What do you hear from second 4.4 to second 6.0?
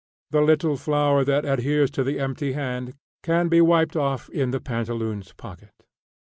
the pantaloons pocket.